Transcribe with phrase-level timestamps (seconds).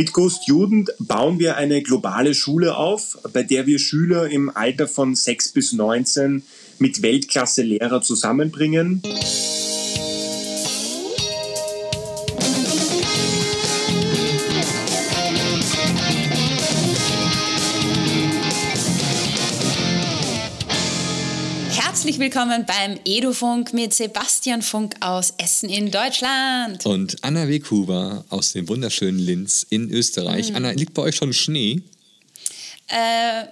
[0.00, 4.88] Mit Go Student bauen wir eine globale Schule auf, bei der wir Schüler im Alter
[4.88, 6.42] von 6 bis 19
[6.78, 9.02] mit Weltklasse-Lehrer zusammenbringen.
[22.20, 26.84] Willkommen beim Edufunk mit Sebastian Funk aus Essen in Deutschland.
[26.84, 30.50] Und Anna Weghuber aus dem wunderschönen Linz in Österreich.
[30.50, 30.56] Mhm.
[30.56, 31.80] Anna, liegt bei euch schon Schnee?
[32.88, 33.44] Äh,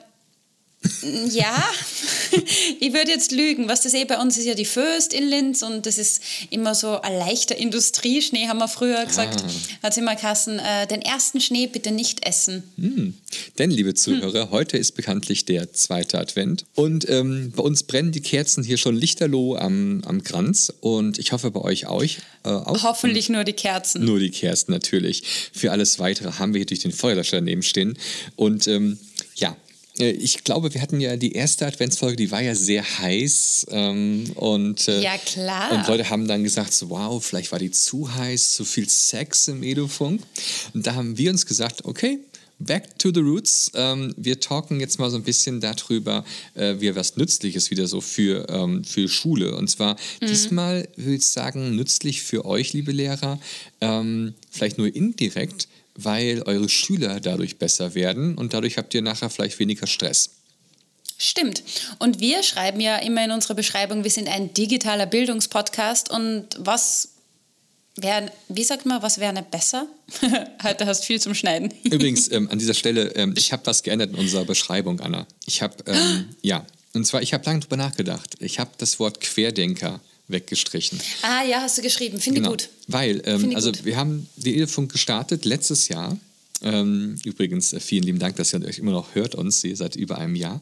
[1.31, 1.65] ja,
[2.81, 3.69] ich würde jetzt lügen.
[3.69, 6.75] Was das eh bei uns ist ja die Föst in Linz und das ist immer
[6.75, 9.43] so ein leichter Industrieschnee, haben wir früher gesagt.
[9.43, 9.87] Ah.
[9.87, 12.63] Hat immer Kassen, äh, den ersten Schnee bitte nicht essen.
[12.77, 13.15] Hm.
[13.59, 14.51] Denn, liebe Zuhörer, hm.
[14.51, 18.97] heute ist bekanntlich der zweite Advent und ähm, bei uns brennen die Kerzen hier schon
[18.97, 21.99] lichterloh am, am Kranz und ich hoffe bei euch auch.
[22.45, 22.83] Äh, auch.
[22.83, 24.05] Hoffentlich nur die Kerzen.
[24.05, 25.23] Nur die Kerzen, natürlich.
[25.53, 27.99] Für alles Weitere haben wir hier durch den Feuerlöscher daneben stehen
[28.37, 29.08] und ähm, äh,
[29.97, 33.67] ich glaube, wir hatten ja die erste Adventsfolge, die war ja sehr heiß.
[33.71, 35.73] Ähm, und, äh, ja, klar.
[35.73, 39.49] Und Leute haben dann gesagt, so, wow, vielleicht war die zu heiß, zu viel Sex
[39.49, 40.23] im Edufunk.
[40.73, 42.21] Und da haben wir uns gesagt, okay,
[42.61, 43.71] Back to the Roots.
[43.75, 46.25] Ähm, wir talken jetzt mal so ein bisschen darüber,
[46.55, 49.55] äh, wie was Nützliches wieder so für, ähm, für Schule.
[49.55, 50.27] Und zwar mhm.
[50.27, 53.39] diesmal würde ich sagen, nützlich für euch, liebe Lehrer,
[53.81, 55.69] ähm, vielleicht nur indirekt,
[56.01, 60.31] weil eure Schüler dadurch besser werden und dadurch habt ihr nachher vielleicht weniger Stress.
[61.19, 61.65] Stimmt.
[61.99, 67.15] Und wir schreiben ja immer in unserer Beschreibung, wir sind ein digitaler Bildungspodcast und was
[67.97, 69.89] wäre, wie sagt man, was wäre nicht besser?
[70.63, 71.75] Heute hast du viel zum Schneiden.
[71.83, 75.27] Übrigens, ähm, an dieser Stelle, ähm, ich habe was geändert in unserer Beschreibung, Anna.
[75.47, 78.37] Ich habe, ähm, ja, und zwar, ich habe lange drüber nachgedacht.
[78.39, 81.01] Ich habe das Wort Querdenker weggestrichen.
[81.23, 82.21] Ah ja, hast du geschrieben.
[82.21, 82.55] Finde genau.
[82.55, 82.71] ich gut.
[82.87, 83.85] Weil, ähm, also gut.
[83.85, 86.19] wir haben die Edefunk gestartet letztes Jahr.
[86.61, 90.19] Ähm, übrigens, äh, vielen lieben Dank, dass ihr euch immer noch hört uns, seit über
[90.19, 90.61] einem Jahr.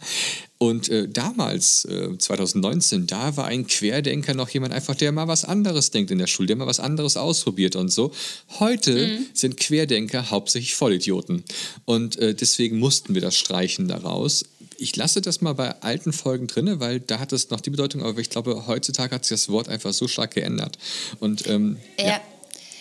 [0.59, 5.45] Und äh, damals, äh, 2019, da war ein Querdenker noch jemand einfach, der mal was
[5.45, 8.13] anderes denkt in der Schule, der mal was anderes ausprobiert und so.
[8.59, 9.27] Heute mhm.
[9.33, 11.45] sind Querdenker hauptsächlich Vollidioten.
[11.85, 14.45] Und äh, deswegen mussten wir das streichen daraus
[14.79, 18.03] ich lasse das mal bei alten Folgen drin, weil da hat es noch die Bedeutung,
[18.03, 20.79] aber ich glaube, heutzutage hat sich das Wort einfach so stark geändert.
[21.21, 22.07] Und ähm, ja.
[22.07, 22.21] ja.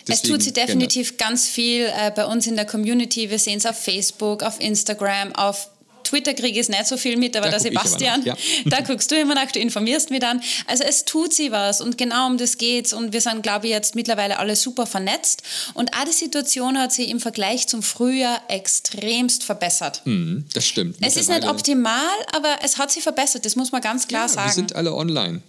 [0.08, 1.28] es tut sich definitiv geändert.
[1.28, 3.30] ganz viel äh, bei uns in der Community.
[3.30, 5.68] Wir sehen es auf Facebook, auf Instagram, auf
[6.06, 8.36] Twitter kriege ich nicht so viel mit, aber da der Sebastian, ja.
[8.64, 10.42] da guckst du immer nach, du informierst mich dann.
[10.66, 13.72] Also es tut sie was und genau um das geht's und wir sind, glaube ich,
[13.72, 15.42] jetzt mittlerweile alle super vernetzt
[15.74, 20.02] und auch die Situation hat sich im Vergleich zum Frühjahr extremst verbessert.
[20.04, 20.96] Mhm, das stimmt.
[21.00, 24.28] Es ist nicht optimal, aber es hat sich verbessert, das muss man ganz klar ja,
[24.28, 24.48] sagen.
[24.48, 25.42] Wir sind alle online.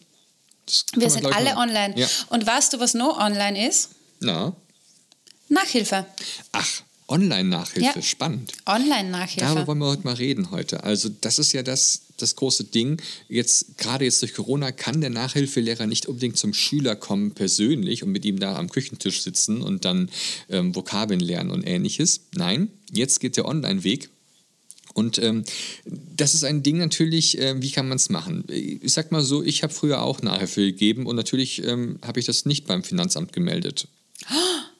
[0.95, 1.93] Wir sind alle online.
[1.97, 2.07] Ja.
[2.29, 3.89] Und weißt du, was noch online ist?
[4.19, 4.53] Na?
[5.49, 6.05] Nachhilfe.
[6.51, 6.67] Ach,
[7.09, 8.01] Online-Nachhilfe, ja.
[8.01, 8.51] spannend.
[8.65, 9.39] Online-Nachhilfe.
[9.39, 10.83] Darüber wollen wir heute mal reden heute.
[10.83, 13.01] Also das ist ja das, das große Ding.
[13.29, 18.11] Jetzt, gerade jetzt durch Corona, kann der Nachhilfelehrer nicht unbedingt zum Schüler kommen persönlich und
[18.11, 20.09] mit ihm da am Küchentisch sitzen und dann
[20.49, 22.21] ähm, Vokabeln lernen und ähnliches.
[22.35, 24.09] Nein, jetzt geht der Online-Weg
[24.97, 25.43] und ähm,
[25.85, 28.43] das ist ein Ding natürlich, äh, wie kann man es machen?
[28.49, 32.25] Ich sag mal so, ich habe früher auch Nachhilfe gegeben und natürlich ähm, habe ich
[32.25, 33.89] das nicht beim Finanzamt gemeldet.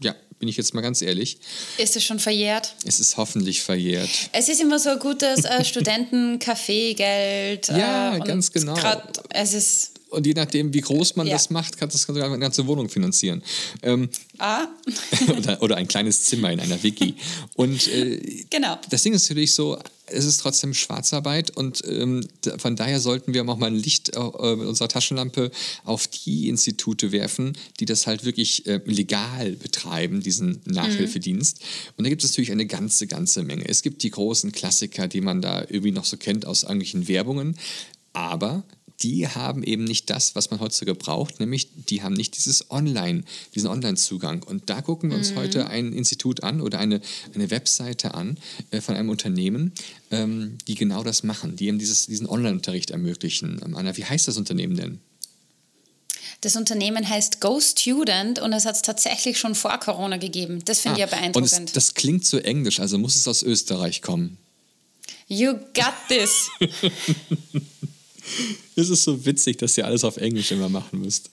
[0.01, 1.37] Ja, bin ich jetzt mal ganz ehrlich.
[1.77, 2.75] Ist es schon verjährt?
[2.85, 4.09] Es ist hoffentlich verjährt.
[4.33, 7.67] Es ist immer so ein gutes äh, Studenten-Kaffeegeld.
[7.69, 8.75] ja, äh, ganz genau.
[8.75, 11.33] Grad, es ist und je nachdem, wie groß man ja.
[11.33, 13.43] das macht, kann das sogar eine ganze Wohnung finanzieren.
[13.83, 14.67] Ähm, ah.
[15.37, 17.15] oder, oder, ein kleines Zimmer in einer Wiki.
[17.55, 18.79] Und äh, genau.
[18.89, 22.25] das Ding ist natürlich so, es ist trotzdem Schwarzarbeit und ähm,
[22.57, 25.51] von daher sollten wir auch mal ein Licht äh, mit unserer Taschenlampe
[25.83, 31.59] auf die Institute werfen, die das halt wirklich äh, legal betreiben, diesen Nachhilfedienst.
[31.59, 31.93] Mhm.
[31.97, 33.67] Und da gibt es natürlich eine ganze, ganze Menge.
[33.67, 37.57] Es gibt die großen Klassiker, die man da irgendwie noch so kennt aus irgendwelchen Werbungen.
[38.13, 38.63] Aber
[39.01, 43.23] die haben eben nicht das, was man heutzutage braucht, nämlich die haben nicht dieses Online,
[43.53, 44.43] diesen Online-Zugang.
[44.43, 45.35] Und da gucken wir uns mhm.
[45.35, 47.01] heute ein Institut an oder eine,
[47.35, 48.37] eine Webseite an
[48.71, 49.73] äh, von einem Unternehmen,
[50.09, 53.61] ähm, die genau das machen, die eben dieses, diesen Online-Unterricht ermöglichen.
[53.63, 54.99] Ähm, Anna, wie heißt das Unternehmen denn?
[56.41, 60.63] Das Unternehmen heißt Go Student und es hat es tatsächlich schon vor Corona gegeben.
[60.65, 61.53] Das finde ah, ich ja beeindruckend.
[61.59, 64.37] Und es, das klingt so englisch, also muss es aus Österreich kommen.
[65.27, 66.49] You got this.
[68.75, 71.29] Es ist so witzig, dass ihr alles auf Englisch immer machen müsst.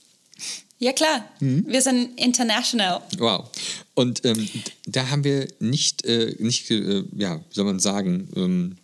[0.78, 1.28] Ja, klar.
[1.40, 1.64] Mhm.
[1.68, 3.02] Wir sind international.
[3.18, 3.48] Wow.
[3.94, 4.48] Und ähm,
[4.86, 8.76] da haben wir nicht, äh, nicht äh, ja, wie soll man sagen, ähm,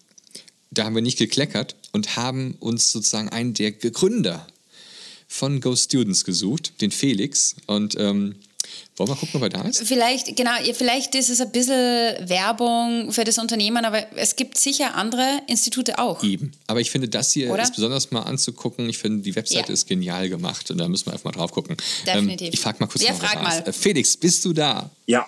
[0.70, 4.46] da haben wir nicht gekleckert und haben uns sozusagen einen der Gründer
[5.26, 7.56] von Go Students gesucht, den Felix.
[7.66, 8.36] Und ähm,
[8.96, 9.82] Wollen wir gucken, ob er da ist?
[9.86, 14.94] Vielleicht, genau, vielleicht ist es ein bisschen Werbung für das Unternehmen, aber es gibt sicher
[14.94, 16.22] andere Institute auch.
[16.22, 16.52] Eben.
[16.66, 17.62] Aber ich finde, das hier Oder?
[17.62, 18.88] ist besonders mal anzugucken.
[18.88, 19.72] Ich finde, die Webseite ja.
[19.74, 21.76] ist genial gemacht und da müssen wir einfach mal drauf gucken.
[22.06, 22.48] Definitiv.
[22.48, 23.62] Ähm, ich frage mal kurz ja, frag mal.
[23.66, 24.90] Äh, Felix, bist du da?
[25.06, 25.26] Ja.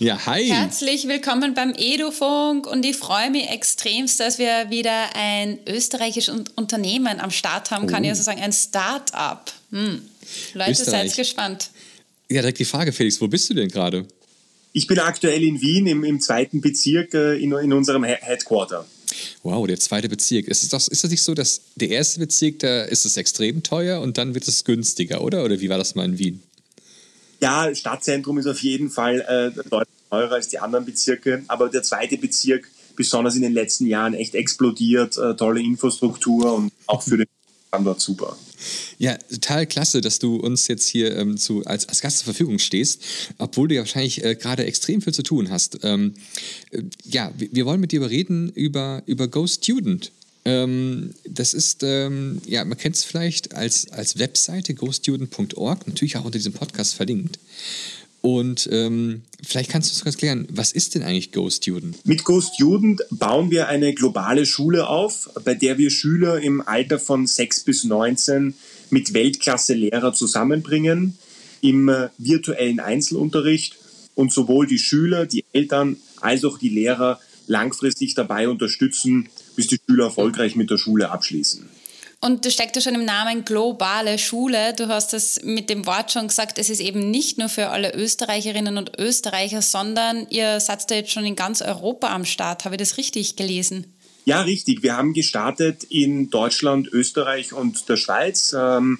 [0.00, 0.48] Ja, hi.
[0.48, 7.20] Herzlich willkommen beim Edufunk und ich freue mich extremst, dass wir wieder ein österreichisches Unternehmen
[7.20, 7.86] am Start haben, oh.
[7.86, 9.52] kann ich also sagen, ein Start-up.
[9.70, 10.00] Hm.
[10.54, 11.68] Leute, seid gespannt.
[12.30, 14.06] Ja, direkt die Frage, Felix, wo bist du denn gerade?
[14.72, 18.86] Ich bin aktuell in Wien im, im zweiten Bezirk äh, in, in unserem Headquarter.
[19.42, 20.46] Wow, der zweite Bezirk.
[20.46, 23.64] Ist es, das, ist das nicht so, dass der erste Bezirk, da ist es extrem
[23.64, 25.44] teuer und dann wird es günstiger, oder?
[25.44, 26.42] Oder wie war das mal in Wien?
[27.40, 31.82] Ja, Stadtzentrum ist auf jeden Fall äh, deutlich teurer als die anderen Bezirke, aber der
[31.82, 37.16] zweite Bezirk, besonders in den letzten Jahren, echt explodiert, äh, tolle Infrastruktur und auch für
[37.16, 37.26] den
[37.68, 38.36] Standort super.
[38.98, 42.58] Ja, total klasse, dass du uns jetzt hier ähm, zu, als, als Gast zur Verfügung
[42.58, 43.02] stehst,
[43.38, 45.78] obwohl du ja wahrscheinlich äh, gerade extrem viel zu tun hast.
[45.82, 46.14] Ähm,
[46.70, 50.12] äh, ja, wir, wollen mit dir reden über, über Go Student.
[50.44, 56.24] Ähm, das ist, ähm, ja, man kennt es vielleicht als, als Webseite gostudent.org, natürlich auch
[56.24, 57.38] unter diesem Podcast verlinkt.
[58.22, 62.06] Und ähm, vielleicht kannst du uns kurz klären, was ist denn eigentlich GoStudent?
[62.06, 67.26] Mit GoStudent bauen wir eine globale Schule auf, bei der wir Schüler im Alter von
[67.26, 68.54] 6 bis 19
[68.90, 71.16] mit Weltklasse-Lehrer zusammenbringen
[71.62, 73.78] im äh, virtuellen Einzelunterricht
[74.14, 79.78] und sowohl die Schüler, die Eltern als auch die Lehrer langfristig dabei unterstützen, bis die
[79.86, 81.68] Schüler erfolgreich mit der Schule abschließen.
[82.22, 84.74] Und das steckt ja schon im Namen globale Schule.
[84.74, 87.94] Du hast es mit dem Wort schon gesagt, es ist eben nicht nur für alle
[87.94, 92.66] Österreicherinnen und Österreicher, sondern ihr seid da jetzt schon in ganz Europa am Start.
[92.66, 93.86] Habe ich das richtig gelesen?
[94.26, 94.82] Ja, richtig.
[94.82, 98.54] Wir haben gestartet in Deutschland, Österreich und der Schweiz.
[98.56, 98.98] Ähm,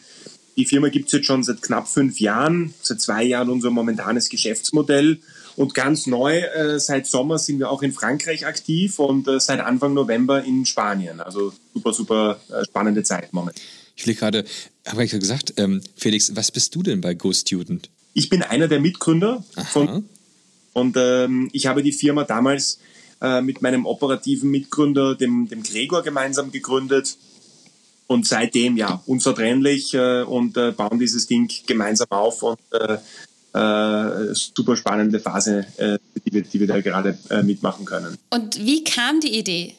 [0.57, 4.31] die Firma gibt es jetzt schon seit knapp fünf Jahren, seit zwei Jahren unser momentanes
[4.31, 5.19] Geschäftsmodell.
[5.57, 9.61] Und ganz neu, äh, seit Sommer sind wir auch in Frankreich aktiv und äh, seit
[9.61, 11.21] Anfang November in Spanien.
[11.21, 13.63] Also super, super äh, spannende Zeit momentan.
[13.97, 14.45] Ich will gerade,
[14.87, 17.91] habe ich gesagt, ähm, Felix, was bist du denn bei GoStudent?
[18.15, 20.09] Ich bin einer der Mitgründer von,
[20.73, 22.79] und ähm, ich habe die Firma damals
[23.21, 27.17] äh, mit meinem operativen Mitgründer, dem, dem Gregor, gemeinsam gegründet.
[28.07, 32.99] Und seitdem, ja, unzertrennlich äh, und äh, bauen dieses Ding gemeinsam auf und äh,
[33.53, 38.17] äh, super spannende Phase, äh, die, wir, die wir da gerade äh, mitmachen können.
[38.31, 39.75] Und wie kam die Idee?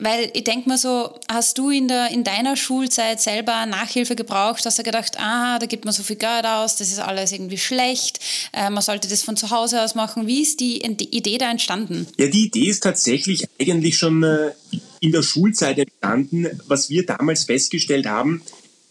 [0.00, 4.66] Weil ich denke mal so, hast du in, der, in deiner Schulzeit selber Nachhilfe gebraucht?
[4.66, 7.58] Hast du gedacht, ah, da gibt man so viel Geld aus, das ist alles irgendwie
[7.58, 8.18] schlecht,
[8.52, 10.26] äh, man sollte das von zu Hause aus machen.
[10.26, 12.08] Wie ist die, die Idee da entstanden?
[12.18, 14.50] Ja, die Idee ist tatsächlich eigentlich schon äh,
[14.98, 16.48] in der Schulzeit entstanden.
[16.66, 18.42] Was wir damals festgestellt haben,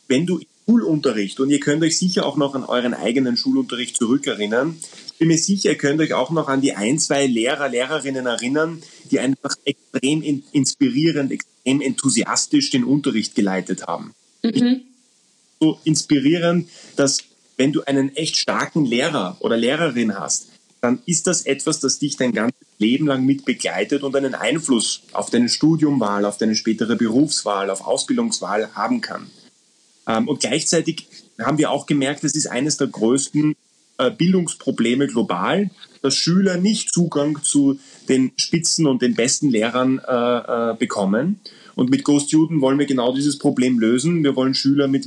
[0.08, 4.78] wenn du Schulunterricht und ihr könnt euch sicher auch noch an euren eigenen Schulunterricht zurückerinnern.
[5.08, 8.26] Ich bin mir sicher, ihr könnt euch auch noch an die ein, zwei Lehrer, Lehrerinnen
[8.26, 8.82] erinnern,
[9.12, 14.14] die einfach extrem inspirierend, extrem enthusiastisch den Unterricht geleitet haben.
[14.44, 14.82] Mhm.
[15.60, 17.20] So inspirierend, dass
[17.58, 20.48] wenn du einen echt starken Lehrer oder Lehrerin hast,
[20.82, 25.04] dann ist das etwas, das dich dein ganzes Leben lang mit begleitet und einen Einfluss
[25.14, 29.32] auf deine Studiumwahl, auf deine spätere Berufswahl, auf Ausbildungswahl haben kann.
[30.08, 31.08] Ähm, und gleichzeitig
[31.40, 33.56] haben wir auch gemerkt, das ist eines der größten
[33.98, 35.70] äh, Bildungsprobleme global,
[36.02, 37.80] dass Schüler nicht Zugang zu
[38.10, 41.40] den Spitzen und den besten Lehrern äh, äh, bekommen.
[41.76, 44.24] Und mit GoStudent wollen wir genau dieses Problem lösen.
[44.24, 45.06] Wir wollen Schüler mit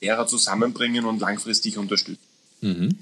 [0.00, 2.18] Lehrern zusammenbringen und langfristig unterstützen.
[2.60, 2.96] Mhm.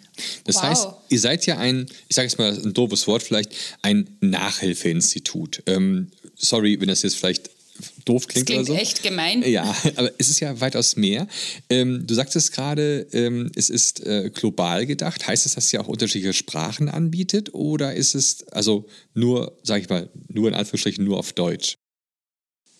[0.44, 0.62] Das wow.
[0.62, 5.62] heißt, ihr seid ja ein, ich sage jetzt mal ein doofes Wort vielleicht, ein Nachhilfeinstitut.
[5.66, 7.50] Ähm, sorry, wenn das jetzt vielleicht
[8.04, 8.83] doof klingt, das klingt oder so.
[8.83, 9.42] echt gemein.
[9.42, 9.62] Ja,
[9.97, 11.26] aber es ist ja weitaus mehr.
[11.69, 15.26] Ähm, du sagtest gerade, ähm, es ist äh, global gedacht.
[15.26, 19.88] Heißt es, dass ihr auch unterschiedliche Sprachen anbietet oder ist es also nur, sage ich
[19.88, 21.76] mal, nur in Anführungsstrichen nur auf Deutsch?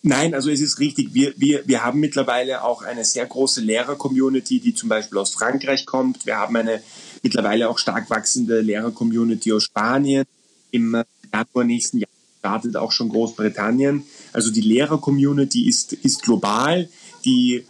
[0.03, 1.13] Nein, also es ist richtig.
[1.13, 5.85] Wir, wir, wir haben mittlerweile auch eine sehr große Lehrer-Community, die zum Beispiel aus Frankreich
[5.85, 6.25] kommt.
[6.25, 6.81] Wir haben eine
[7.21, 10.25] mittlerweile auch stark wachsende Lehrer-Community aus Spanien.
[10.71, 12.09] Im Januar nächsten Jahr
[12.39, 14.03] startet auch schon Großbritannien.
[14.33, 16.89] Also die Lehrer-Community ist, ist global.
[17.25, 17.65] Die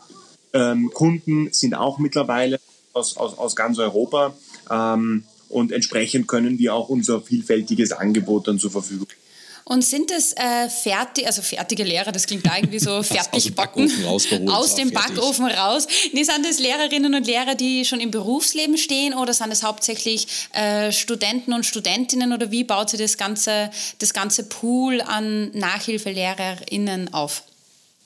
[0.53, 2.59] ähm, Kunden sind auch mittlerweile
[2.93, 4.35] aus, aus, aus ganz Europa.
[4.69, 9.21] Ähm, und entsprechend können wir auch unser vielfältiges Angebot dann zur Verfügung stellen.
[9.63, 13.89] Und sind es äh, fertig, also fertige Lehrer, das klingt da irgendwie so fertig backen,
[14.07, 15.87] aus dem Backofen, aus dem Backofen raus.
[16.13, 20.27] Nee, sind es Lehrerinnen und Lehrer, die schon im Berufsleben stehen oder sind es hauptsächlich
[20.53, 27.13] äh, Studenten und Studentinnen oder wie baut sich das ganze, das ganze Pool an Nachhilfelehrerinnen
[27.13, 27.43] auf?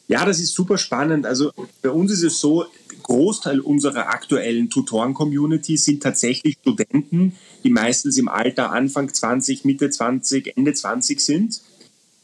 [0.08, 1.26] Ja, das ist super spannend.
[1.26, 2.66] Also bei uns ist es so,
[3.06, 10.58] Großteil unserer aktuellen Tutoren-Community sind tatsächlich Studenten, die meistens im Alter Anfang 20, Mitte 20,
[10.58, 11.62] Ende 20 sind.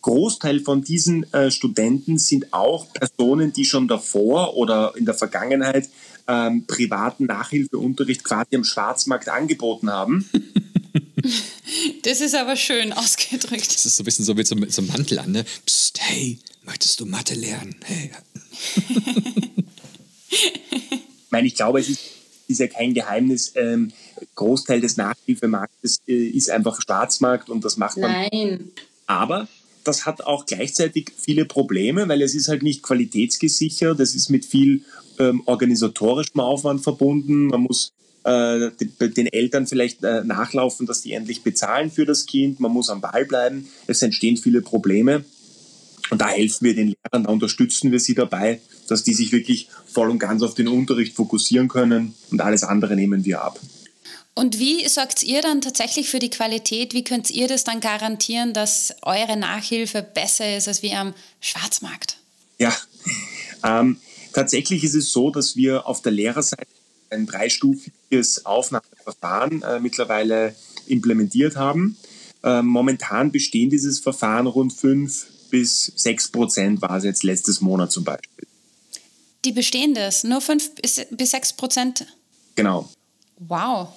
[0.01, 5.87] Großteil von diesen äh, Studenten sind auch Personen, die schon davor oder in der Vergangenheit
[6.27, 10.27] ähm, privaten Nachhilfeunterricht quasi am Schwarzmarkt angeboten haben.
[12.03, 13.67] Das ist aber schön ausgedrückt.
[13.67, 15.45] Das ist so ein bisschen so mit so, mit so einem Mantel an, ne?
[15.65, 17.75] Psst, hey, möchtest du Mathe lernen?
[17.85, 18.11] Hey.
[20.31, 21.99] ich meine, ich glaube, es ist,
[22.47, 23.53] ist ja kein Geheimnis.
[23.55, 23.91] Ähm,
[24.35, 28.11] Großteil des Nachhilfemarktes äh, ist einfach Schwarzmarkt und das macht man.
[28.11, 28.71] Nein.
[29.07, 29.47] Aber
[29.83, 34.45] das hat auch gleichzeitig viele Probleme, weil es ist halt nicht qualitätsgesichert, es ist mit
[34.45, 34.83] viel
[35.19, 37.47] ähm, organisatorischem Aufwand verbunden.
[37.47, 38.69] Man muss äh,
[38.99, 42.59] den Eltern vielleicht äh, nachlaufen, dass die endlich bezahlen für das Kind.
[42.59, 43.67] Man muss am Ball bleiben.
[43.87, 45.25] Es entstehen viele Probleme.
[46.11, 49.69] Und da helfen wir den Lehrern, da unterstützen wir sie dabei, dass die sich wirklich
[49.85, 53.59] voll und ganz auf den Unterricht fokussieren können und alles andere nehmen wir ab.
[54.33, 58.53] Und wie sagt ihr dann tatsächlich für die Qualität, wie könnt ihr das dann garantieren,
[58.53, 62.17] dass eure Nachhilfe besser ist als wie am Schwarzmarkt?
[62.59, 62.75] Ja,
[63.63, 63.97] ähm,
[64.33, 66.67] tatsächlich ist es so, dass wir auf der Lehrerseite
[67.09, 70.55] ein dreistufiges Aufnahmeverfahren äh, mittlerweile
[70.87, 71.97] implementiert haben.
[72.43, 77.91] Äh, momentan bestehen dieses Verfahren rund fünf bis sechs Prozent war es jetzt letztes Monat
[77.91, 78.47] zum Beispiel.
[79.45, 80.23] Die bestehen das?
[80.23, 82.05] Nur fünf bis sechs Prozent?
[82.55, 82.89] Genau.
[83.37, 83.89] Wow.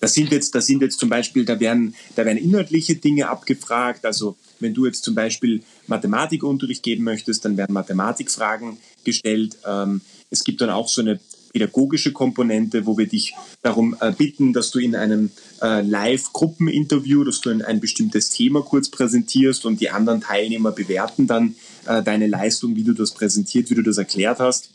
[0.00, 4.04] Das sind jetzt, das sind jetzt zum Beispiel, da werden, da werden inhaltliche Dinge abgefragt.
[4.04, 9.56] Also wenn du jetzt zum Beispiel Mathematikunterricht geben möchtest, dann werden Mathematikfragen gestellt.
[9.66, 11.20] Ähm, es gibt dann auch so eine
[11.54, 15.30] pädagogische Komponente, wo wir dich darum äh, bitten, dass du in einem
[15.62, 21.54] äh, Live-Gruppeninterview, dass du ein, bestimmtes Thema kurz präsentierst und die anderen Teilnehmer bewerten dann
[21.86, 24.70] äh, deine Leistung, wie du das präsentiert, wie du das erklärt hast.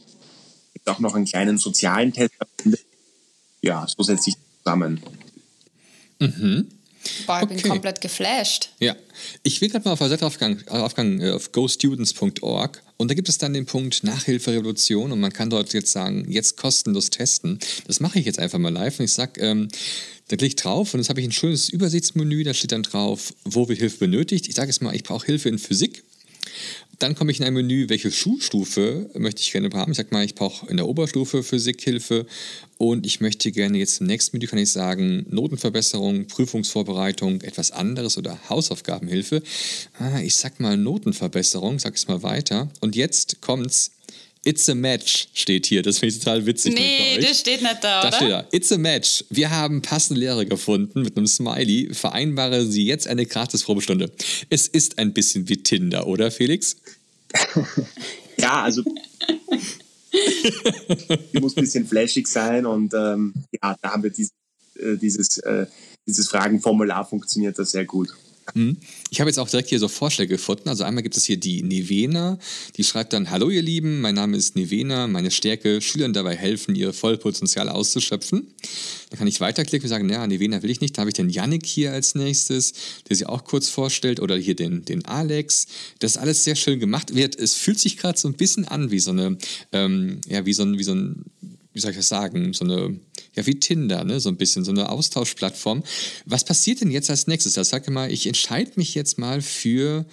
[0.68, 2.34] Es gibt auch noch einen kleinen sozialen Test.
[3.62, 5.02] Ja, so setzt sich zusammen.
[6.20, 6.68] Mhm.
[7.26, 7.56] Boah, ich okay.
[7.56, 8.70] bin komplett geflasht.
[8.80, 8.96] Ja,
[9.44, 13.30] ich will gerade mal auf der Seite aufgang, aufgang äh, auf gostudents.org und da gibt
[13.30, 17.60] es dann den Punkt Nachhilferevolution und man kann dort jetzt sagen, jetzt kostenlos testen.
[17.88, 19.70] Das mache ich jetzt einfach mal live und ich sage, ähm,
[20.28, 23.34] da klicke ich drauf und jetzt habe ich ein schönes Übersichtsmenü, da steht dann drauf,
[23.46, 24.48] wo wird Hilfe benötigt.
[24.48, 26.04] Ich sage jetzt mal, ich brauche Hilfe in Physik
[27.00, 29.92] dann komme ich in ein Menü, welche Schulstufe möchte ich gerne haben.
[29.92, 32.26] Ich sage mal, ich brauche in der Oberstufe Physikhilfe
[32.78, 38.18] und ich möchte gerne jetzt im nächsten Menü, kann ich sagen, Notenverbesserung, Prüfungsvorbereitung, etwas anderes
[38.18, 39.42] oder Hausaufgabenhilfe.
[39.98, 42.70] Ah, ich sag mal Notenverbesserung, sag es mal weiter.
[42.82, 43.92] Und jetzt kommt's.
[44.46, 45.82] It's a Match steht hier.
[45.82, 46.74] Das finde ich total witzig.
[46.74, 48.18] Nee, das steht nicht da, da oder?
[48.18, 48.48] Steht da.
[48.52, 49.26] It's a Match.
[49.30, 51.94] Wir haben passende Lehrer gefunden mit einem Smiley.
[51.94, 54.12] Vereinbare Sie jetzt eine Gratis-Probestunde.
[54.50, 56.78] Es ist ein bisschen wie Tinder, oder Felix?
[58.38, 58.84] ja, also
[61.34, 64.32] die muss ein bisschen flashig sein und ähm, ja, da haben wir dieses,
[64.76, 65.66] äh, dieses, äh,
[66.08, 68.10] dieses Fragenformular funktioniert das sehr gut.
[68.54, 68.78] Mhm.
[69.10, 70.70] Ich habe jetzt auch direkt hier so Vorschläge gefunden.
[70.70, 72.40] Also einmal gibt es hier die Nevena,
[72.78, 76.76] die schreibt dann, Hallo ihr Lieben, mein Name ist Nevena, meine Stärke, Schülern dabei helfen,
[76.76, 78.48] ihr Vollpotenzial auszuschöpfen.
[79.10, 80.98] Dann kann ich weiterklicken und sagen, naja, Nevena will ich nicht.
[80.98, 82.74] Da habe ich den Yannick hier als nächstes,
[83.08, 85.68] der sich auch kurz vorstellt oder hier den, den Alex.
[86.00, 87.12] Das ist alles sehr schön gemacht.
[87.12, 89.38] Es fühlt sich gerade so ein bisschen an wie so eine,
[89.72, 91.26] ähm, ja, wie so ein, wie so ein
[91.80, 93.00] wie soll ich das sagen, so eine,
[93.36, 95.82] ja, wie Tinder, ne, so ein bisschen, so eine Austauschplattform.
[96.26, 97.54] Was passiert denn jetzt als nächstes?
[97.54, 100.06] Das sag mal, ich entscheide mich jetzt mal für,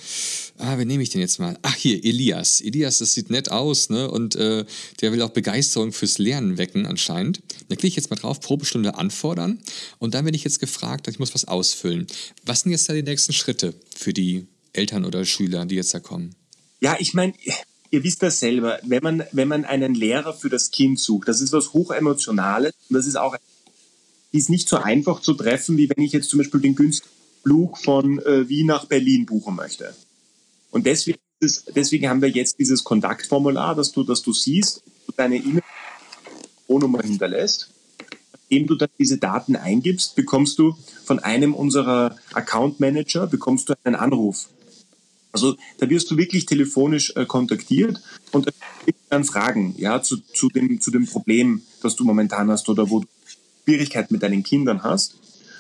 [0.59, 1.59] ah, wen nehme ich denn jetzt mal?
[1.63, 2.61] Ach, hier, Elias.
[2.61, 4.65] Elias, das sieht nett aus, ne, und äh,
[5.01, 7.43] der will auch Begeisterung fürs Lernen wecken, anscheinend.
[7.69, 9.61] Dann klicke ich jetzt mal drauf, Probestunde anfordern,
[9.99, 12.07] und dann werde ich jetzt gefragt, ich muss was ausfüllen.
[12.45, 15.99] Was sind jetzt da die nächsten Schritte für die Eltern oder Schüler, die jetzt da
[15.99, 16.37] kommen?
[16.81, 17.33] Ja, ich meine,
[17.91, 21.41] ihr wisst das selber, wenn man, wenn man einen Lehrer für das Kind sucht, das
[21.41, 23.37] ist was hochemotionales und das ist auch
[24.33, 27.79] ist nicht so einfach zu treffen, wie wenn ich jetzt zum Beispiel den günstigen Flug
[27.79, 29.95] von äh, Wien nach Berlin buchen möchte.
[30.71, 35.13] Und deswegen, ist, deswegen haben wir jetzt dieses Kontaktformular, dass du, dass du siehst, du
[35.17, 37.71] deine E-Mail-Nummer hinterlässt.
[38.49, 43.75] Indem du dann diese Daten eingibst, bekommst du von einem unserer Account Manager bekommst du
[43.85, 44.49] einen Anruf
[45.37, 48.01] also da wirst du wirklich telefonisch äh, kontaktiert
[48.33, 48.51] und
[49.11, 53.01] dann Fragen ja, zu, zu, dem, zu dem Problem, das du momentan hast oder wo
[53.01, 53.07] du
[53.65, 55.19] Schwierigkeiten mit deinen Kindern hast.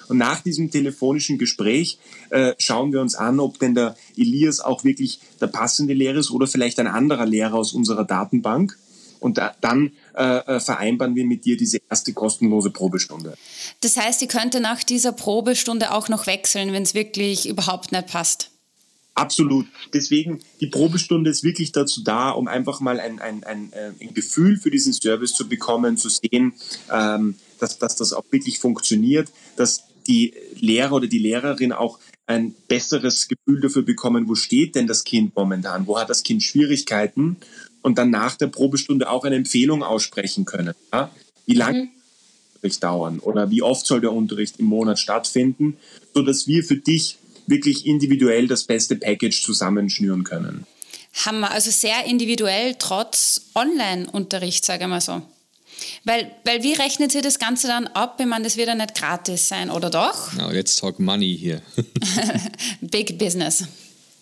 [0.09, 1.99] Und nach diesem telefonischen Gespräch
[2.31, 6.31] äh, schauen wir uns an, ob denn der Elias auch wirklich der passende Lehrer ist
[6.31, 8.79] oder vielleicht ein anderer Lehrer aus unserer Datenbank.
[9.19, 13.37] Und da, dann äh, äh vereinbaren wir mit dir diese erste kostenlose Probestunde.
[13.81, 18.07] Das heißt, ihr könnt nach dieser Probestunde auch noch wechseln, wenn es wirklich überhaupt nicht
[18.07, 18.51] passt.
[19.17, 19.67] Absolut.
[19.95, 24.13] Deswegen, die Probestunde ist wirklich dazu da, um einfach mal ein, ein, ein, äh, ein
[24.13, 26.53] Gefühl für diesen Service zu bekommen, zu sehen,
[26.93, 32.55] ähm, dass, dass das auch wirklich funktioniert, dass die Lehrer oder die Lehrerin auch ein
[32.69, 37.37] besseres Gefühl dafür bekommen, wo steht denn das Kind momentan, wo hat das Kind Schwierigkeiten
[37.81, 40.75] und dann nach der Probestunde auch eine Empfehlung aussprechen können.
[40.93, 41.11] Ja?
[41.47, 41.91] Wie lange mhm.
[42.57, 45.79] Unterricht dauern oder wie oft soll der Unterricht im Monat stattfinden,
[46.13, 47.17] so dass wir für dich
[47.47, 50.67] wirklich individuell das beste Package zusammenschnüren können.
[51.25, 55.23] Hammer, also sehr individuell trotz Online-Unterricht, sage ich mal so.
[56.05, 58.17] Weil, weil wie rechnet sich das Ganze dann ab?
[58.19, 60.33] Ich meine, das wird ja nicht gratis sein, oder doch?
[60.35, 61.63] Now let's talk money hier.
[62.81, 63.65] Big Business.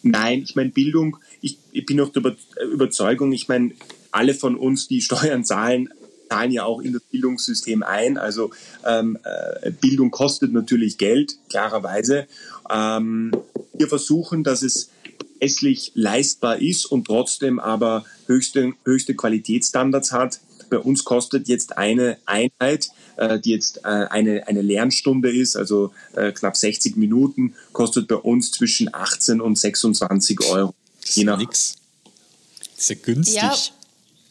[0.02, 2.36] Nein, ich meine, Bildung, ich, ich bin auch der
[2.72, 3.72] Überzeugung, ich meine,
[4.10, 5.88] alle von uns, die Steuern zahlen,
[6.28, 8.18] zahlen ja auch in das Bildungssystem ein.
[8.18, 8.50] Also
[8.84, 12.26] ähm, äh, Bildung kostet natürlich Geld, klarerweise.
[12.70, 13.32] Ähm,
[13.72, 14.90] wir versuchen, dass es
[15.40, 20.40] esslich leistbar ist und trotzdem aber höchste, höchste Qualitätsstandards hat.
[20.70, 25.92] Bei uns kostet jetzt eine Einheit, äh, die jetzt äh, eine, eine Lernstunde ist, also
[26.14, 30.74] äh, knapp 60 Minuten, kostet bei uns zwischen 18 und 26 Euro.
[31.02, 31.76] Das ist nix.
[32.76, 33.36] Ist ja günstig.
[33.36, 33.54] Ja,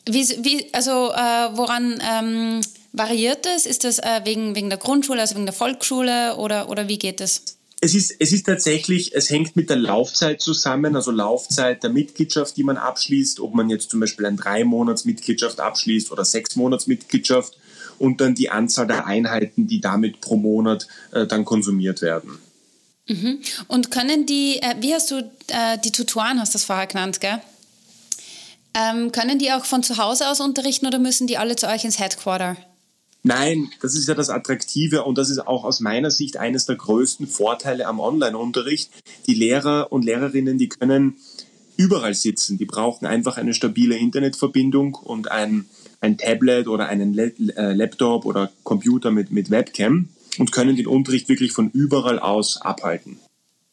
[0.10, 2.62] wie, wie, also äh, woran ähm,
[2.92, 3.66] variiert das?
[3.66, 7.20] Ist das äh, wegen, wegen der Grundschule, also wegen der Volksschule oder, oder wie geht
[7.20, 7.58] das?
[7.84, 12.56] Es ist, es ist tatsächlich, es hängt mit der Laufzeit zusammen, also Laufzeit der Mitgliedschaft,
[12.56, 16.56] die man abschließt, ob man jetzt zum Beispiel eine drei Monats Mitgliedschaft abschließt oder sechs
[16.56, 17.58] Monats Mitgliedschaft
[18.00, 22.40] und dann die Anzahl der Einheiten, die damit pro Monat äh, dann konsumiert werden.
[23.10, 23.42] Mhm.
[23.68, 27.20] Und können die, äh, wie hast du äh, die Tutoren, hast du das vorher genannt,
[27.20, 27.42] gell?
[28.74, 31.84] Ähm, können die auch von zu Hause aus unterrichten oder müssen die alle zu euch
[31.84, 32.56] ins Headquarter?
[33.24, 36.76] Nein, das ist ja das Attraktive und das ist auch aus meiner Sicht eines der
[36.76, 38.92] größten Vorteile am Online-Unterricht.
[39.28, 41.16] Die Lehrer und Lehrerinnen, die können
[41.78, 42.58] überall sitzen.
[42.58, 45.66] Die brauchen einfach eine stabile Internetverbindung und ein,
[46.02, 51.30] ein Tablet oder einen äh, Laptop oder Computer mit, mit Webcam und können den Unterricht
[51.30, 53.20] wirklich von überall aus abhalten.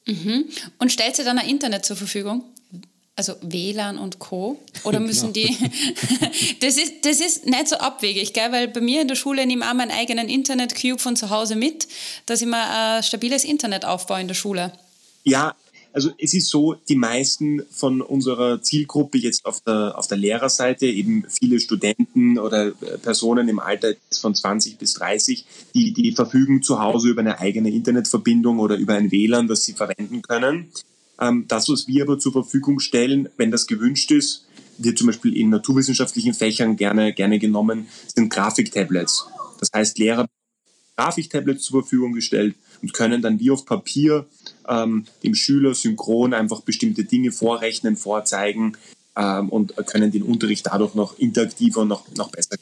[0.06, 0.44] Mhm.
[0.78, 2.44] Und stellt ihr dann ein Internet zur Verfügung?
[3.16, 4.58] Also WLAN und Co.
[4.84, 5.48] Oder müssen genau.
[5.48, 5.70] die.
[6.60, 8.50] das, ist, das ist nicht so abwegig, gell?
[8.50, 11.56] weil bei mir in der Schule nehme ich auch meinen eigenen Internet-Cube von zu Hause
[11.56, 11.86] mit,
[12.26, 14.72] dass ich mir ein stabiles Internet aufbaue in der Schule.
[15.24, 15.54] Ja,
[15.92, 20.86] also es ist so, die meisten von unserer Zielgruppe jetzt auf der, auf der Lehrerseite,
[20.86, 25.44] eben viele Studenten oder äh, Personen im Alter von 20 bis 30,
[25.74, 29.72] die, die verfügen zu Hause über eine eigene Internetverbindung oder über ein WLAN, das sie
[29.72, 30.70] verwenden können.
[31.20, 34.46] Ähm, das, was wir aber zur Verfügung stellen, wenn das gewünscht ist,
[34.78, 39.26] wird zum Beispiel in naturwissenschaftlichen Fächern gerne, gerne genommen, sind Grafiktablets.
[39.58, 40.26] Das heißt, Lehrer
[40.96, 44.26] Grafiktablets zur Verfügung gestellt und können dann wie auf Papier
[44.68, 48.76] ähm, dem Schüler synchron einfach bestimmte Dinge vorrechnen, vorzeigen
[49.16, 52.56] ähm, und können den Unterricht dadurch noch interaktiver und noch, noch besser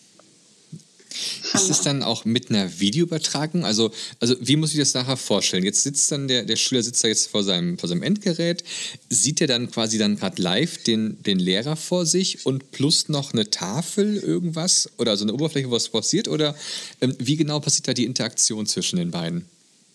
[1.55, 3.65] ist es dann auch mit einer Videoübertragung?
[3.65, 5.65] Also, also wie muss ich das nachher vorstellen?
[5.65, 8.65] Jetzt sitzt dann der, der Schüler sitzt da jetzt vor seinem, vor seinem Endgerät,
[9.09, 13.33] sieht er dann quasi dann gerade live den, den Lehrer vor sich und plus noch
[13.33, 16.29] eine Tafel irgendwas oder so eine Oberfläche, wo was passiert?
[16.29, 16.55] Oder
[17.01, 19.45] ähm, wie genau passiert da die Interaktion zwischen den beiden?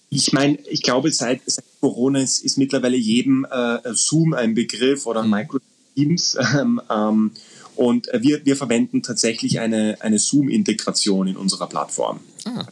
[0.09, 5.05] Ich meine, ich glaube, seit, seit Corona ist, ist mittlerweile jedem äh, Zoom ein Begriff
[5.07, 5.31] oder mhm.
[5.31, 6.37] Microsoft Teams.
[6.53, 7.31] Ähm, ähm,
[7.75, 12.19] und äh, wir, wir verwenden tatsächlich eine, eine Zoom-Integration in unserer Plattform.
[12.45, 12.65] Ah.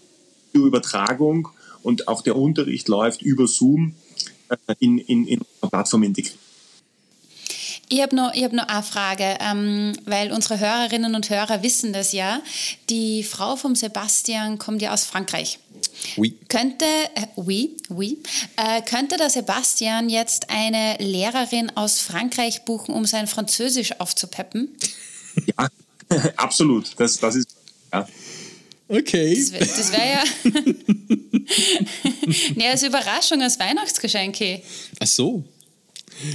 [0.54, 1.50] Die Übertragung
[1.84, 3.96] und auch der Unterricht läuft über Zoom
[4.50, 6.38] äh, in, in, in unserer Plattform integriert.
[7.94, 12.14] Ich habe noch, hab noch eine Frage, ähm, weil unsere Hörerinnen und Hörer wissen das
[12.14, 12.42] ja.
[12.90, 15.60] Die Frau vom Sebastian kommt ja aus Frankreich.
[16.18, 16.38] Oui.
[16.48, 18.18] Könnte, äh, oui, oui,
[18.58, 24.76] äh, könnte der Sebastian jetzt eine Lehrerin aus Frankreich buchen, um sein Französisch aufzupeppen?
[25.58, 25.68] Ja,
[26.38, 26.92] absolut.
[26.98, 27.50] Das, das ist,
[27.94, 28.08] ja.
[28.88, 29.36] Okay.
[29.58, 30.24] Das, das wäre ja.
[32.56, 34.38] nee, als Überraschung, als Weihnachtsgeschenk.
[35.00, 35.44] Ach so.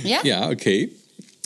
[0.05, 0.21] Ja.
[0.25, 0.91] Ja, okay.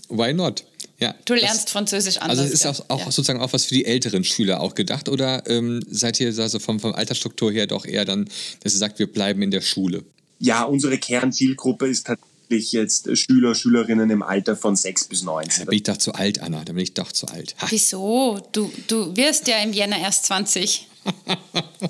[0.09, 0.65] Why not?
[1.01, 2.39] Ja, du lernst das, Französisch anders.
[2.39, 3.05] Also ist auch, auch ja.
[3.07, 6.79] sozusagen auch was für die älteren Schüler auch gedacht oder ähm, seid ihr also vom,
[6.79, 8.29] vom Altersstruktur her doch eher dann,
[8.63, 10.05] dass ihr sagt, wir bleiben in der Schule?
[10.39, 15.65] Ja, unsere Kernzielgruppe ist tatsächlich jetzt Schüler, Schülerinnen im Alter von 6 bis 19.
[15.65, 17.55] Da bin ich doch zu alt, Anna, da bin ich doch zu alt.
[17.61, 17.67] Ha.
[17.71, 18.39] Wieso?
[18.53, 20.87] Du, du wirst ja im Jänner erst 20.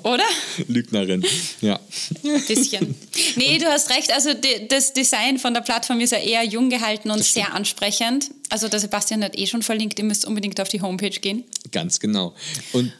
[0.03, 0.23] Oder?
[0.67, 1.23] Lügnerin,
[1.59, 1.79] ja.
[2.23, 2.95] Ein bisschen.
[3.35, 4.11] Nee, du hast recht.
[4.13, 4.29] Also
[4.69, 8.31] das Design von der Plattform ist ja eher jung gehalten und sehr ansprechend.
[8.49, 11.43] Also der Sebastian hat eh schon verlinkt, ihr müsst unbedingt auf die Homepage gehen.
[11.71, 12.33] Ganz genau.
[12.71, 12.93] Und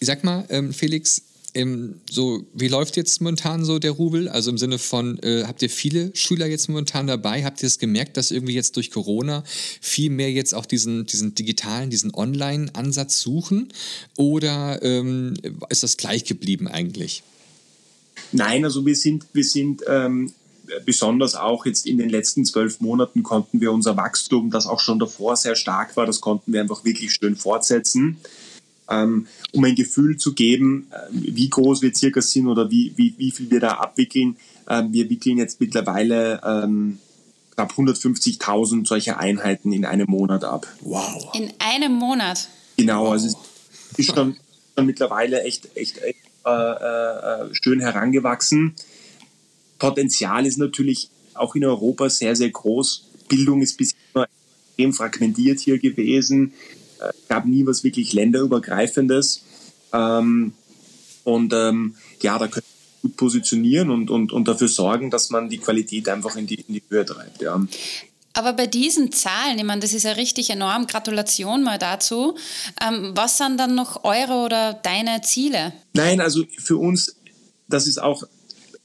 [0.00, 1.22] sag mal, ähm, Felix,
[1.56, 4.28] ähm, so, wie läuft jetzt momentan so der Rubel?
[4.28, 7.44] Also im Sinne von, äh, habt ihr viele Schüler jetzt momentan dabei?
[7.44, 9.42] Habt ihr es gemerkt, dass irgendwie jetzt durch Corona
[9.80, 13.72] viel mehr jetzt auch diesen, diesen digitalen, diesen Online-Ansatz suchen?
[14.18, 15.34] Oder ähm,
[15.70, 17.22] ist das gleich geblieben eigentlich?
[18.32, 20.32] Nein, also wir sind, wir sind ähm,
[20.84, 24.98] besonders auch jetzt in den letzten zwölf Monaten konnten wir unser Wachstum, das auch schon
[24.98, 28.18] davor sehr stark war, das konnten wir einfach wirklich schön fortsetzen.
[28.88, 33.14] Ähm, um ein Gefühl zu geben, äh, wie groß wir circa sind oder wie, wie,
[33.18, 34.36] wie viel wir da abwickeln.
[34.68, 36.98] Ähm, wir wickeln jetzt mittlerweile ähm,
[37.54, 40.66] knapp 150.000 solcher Einheiten in einem Monat ab.
[40.82, 41.34] Wow.
[41.34, 42.48] In einem Monat?
[42.76, 43.12] Genau, wow.
[43.12, 44.36] also es ist schon,
[44.76, 48.74] schon mittlerweile echt, echt, echt äh, äh, schön herangewachsen.
[49.78, 53.04] Potenzial ist natürlich auch in Europa sehr, sehr groß.
[53.28, 53.98] Bildung ist bisher
[54.76, 56.52] extrem fragmentiert hier gewesen.
[56.98, 59.42] Es äh, gab nie was wirklich länderübergreifendes.
[59.92, 60.52] Ähm,
[61.24, 62.66] und ähm, ja, da können
[63.02, 66.60] wir gut positionieren und, und, und dafür sorgen, dass man die Qualität einfach in die,
[66.60, 67.42] in die Höhe treibt.
[67.42, 67.60] Ja.
[68.32, 70.86] Aber bei diesen Zahlen, ich meine, das ist ja richtig enorm.
[70.86, 72.36] Gratulation mal dazu.
[72.86, 75.72] Ähm, was sind dann noch eure oder deine Ziele?
[75.94, 77.16] Nein, also für uns,
[77.66, 78.24] das ist auch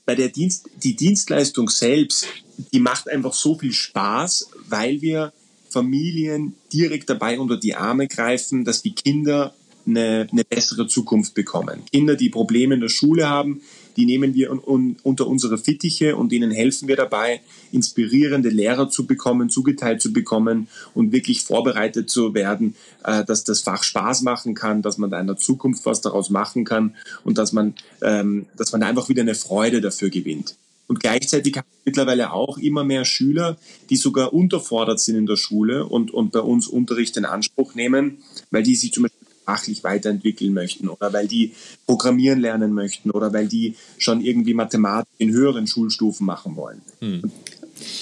[0.06, 2.26] bei der Dienst, die Dienstleistung selbst,
[2.74, 5.34] die macht einfach so viel Spaß, weil wir
[5.71, 9.53] Familien direkt dabei unter die Arme greifen, dass die Kinder
[9.86, 11.81] eine, eine bessere Zukunft bekommen.
[11.91, 13.62] Kinder, die Probleme in der Schule haben,
[13.97, 18.89] die nehmen wir un, un, unter unsere Fittiche und ihnen helfen wir dabei, inspirierende Lehrer
[18.89, 24.21] zu bekommen, zugeteilt zu bekommen und wirklich vorbereitet zu werden, äh, dass das Fach Spaß
[24.21, 27.73] machen kann, dass man da in der Zukunft was daraus machen kann und dass man,
[28.01, 30.55] ähm, dass man einfach wieder eine Freude dafür gewinnt.
[30.91, 33.58] Und gleichzeitig haben wir mittlerweile auch immer mehr Schüler,
[33.89, 38.17] die sogar unterfordert sind in der Schule und, und bei uns Unterricht in Anspruch nehmen,
[38.49, 41.54] weil die sich zum Beispiel fachlich weiterentwickeln möchten oder weil die
[41.88, 46.82] programmieren lernen möchten oder weil die schon irgendwie Mathematik in höheren Schulstufen machen wollen.
[46.99, 47.32] Hm.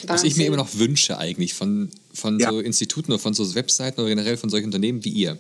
[0.08, 2.49] Was ich mir immer noch wünsche eigentlich von, von ja.
[2.49, 5.38] so Instituten oder von so Webseiten oder generell von solchen Unternehmen wie ihr.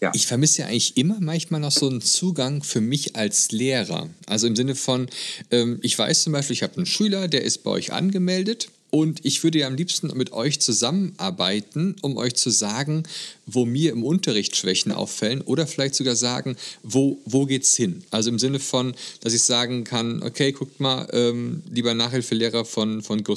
[0.00, 0.12] Ja.
[0.14, 4.08] Ich vermisse ja eigentlich immer manchmal noch so einen Zugang für mich als Lehrer.
[4.26, 5.08] Also im Sinne von,
[5.50, 9.24] ähm, ich weiß zum Beispiel, ich habe einen Schüler, der ist bei euch angemeldet und
[9.24, 13.02] ich würde ja am liebsten mit euch zusammenarbeiten, um euch zu sagen,
[13.50, 18.04] wo mir im Unterricht Schwächen auffällen oder vielleicht sogar sagen, wo, wo geht's hin?
[18.10, 23.02] Also im Sinne von, dass ich sagen kann, okay, guckt mal, ähm, lieber Nachhilfelehrer von,
[23.02, 23.34] von Go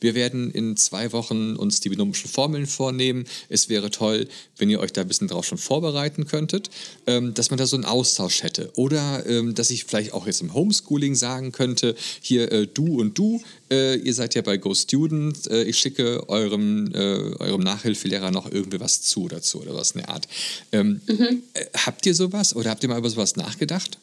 [0.00, 3.24] wir werden in zwei Wochen uns die binomischen Formeln vornehmen.
[3.48, 6.70] Es wäre toll, wenn ihr euch da ein bisschen drauf schon vorbereiten könntet,
[7.06, 8.70] ähm, dass man da so einen Austausch hätte.
[8.76, 13.18] Oder ähm, dass ich vielleicht auch jetzt im Homeschooling sagen könnte, hier äh, du und
[13.18, 18.30] du, äh, ihr seid ja bei Go Student, äh, ich schicke eurem, äh, eurem Nachhilfelehrer
[18.30, 20.28] noch irgendwie was zu dazu oder was in der Art.
[20.72, 21.42] Ähm, mhm.
[21.54, 23.98] Äh, habt ihr sowas oder habt ihr mal über sowas nachgedacht?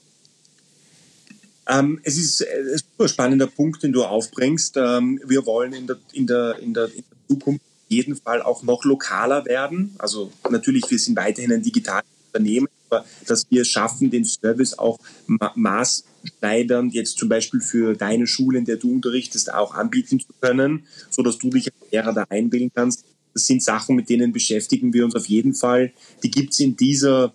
[1.67, 4.77] Ähm, es ist ein super spannender Punkt, den du aufbringst.
[4.77, 8.41] Ähm, wir wollen in der, in, der, in, der, in der Zukunft auf jeden Fall
[8.41, 9.95] auch noch lokaler werden.
[9.97, 14.99] Also natürlich, wir sind weiterhin ein digitales Unternehmen, aber dass wir schaffen, den Service auch
[15.27, 20.27] ma maßschneidernd jetzt zum Beispiel für deine Schule, in der du unterrichtest, auch anbieten zu
[20.41, 23.05] können, sodass du dich als Lehrer da einbilden kannst.
[23.33, 25.93] Das sind Sachen, mit denen beschäftigen wir uns auf jeden Fall.
[26.23, 27.33] Die gibt es in dieser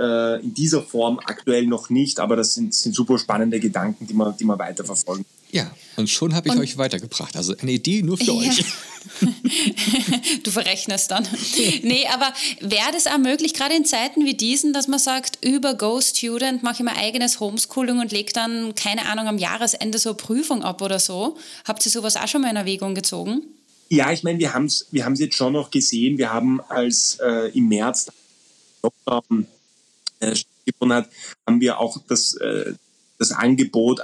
[0.00, 4.14] äh, in dieser Form aktuell noch nicht, aber das sind, sind super spannende Gedanken, die
[4.14, 5.24] man, die man weiterverfolgen.
[5.52, 7.36] Ja, und schon habe ich und, euch weitergebracht.
[7.36, 8.32] Also eine Idee nur für ja.
[8.32, 8.64] euch.
[10.42, 11.26] du verrechnest dann.
[11.82, 15.74] nee, aber wäre das auch möglich, gerade in Zeiten wie diesen, dass man sagt, über
[15.74, 20.10] Go Student mache ich mein eigenes Homeschooling und lege dann, keine Ahnung, am Jahresende so
[20.10, 21.36] eine Prüfung ab oder so?
[21.66, 23.42] Habt ihr sowas auch schon mal in Erwägung gezogen?
[23.92, 26.16] Ja, ich meine, wir haben es wir jetzt schon noch gesehen.
[26.16, 28.06] Wir haben als äh, im März
[28.84, 29.48] Lockdown
[30.20, 31.10] äh, stattgefunden hat,
[31.44, 32.74] haben wir auch das, äh,
[33.18, 34.02] das Angebot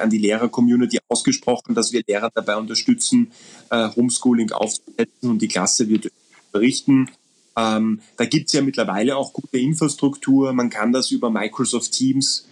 [0.00, 3.30] an die Lehrer-Community ausgesprochen, dass wir Lehrer dabei unterstützen,
[3.70, 6.10] äh, Homeschooling aufzusetzen und die Klasse wird
[6.50, 7.10] berichten.
[7.56, 10.52] Ähm, da gibt es ja mittlerweile auch gute Infrastruktur.
[10.54, 12.48] Man kann das über Microsoft Teams,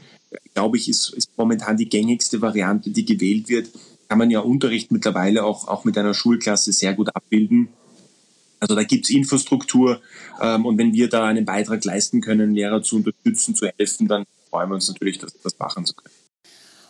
[0.54, 3.68] glaube ich, ist, ist momentan die gängigste Variante, die gewählt wird
[4.12, 7.68] kann man ja Unterricht mittlerweile auch, auch mit einer Schulklasse sehr gut abbilden.
[8.60, 10.02] Also da gibt es Infrastruktur
[10.38, 14.26] ähm, und wenn wir da einen Beitrag leisten können, Lehrer zu unterstützen, zu helfen, dann
[14.50, 16.14] freuen wir uns natürlich, das, das machen zu können.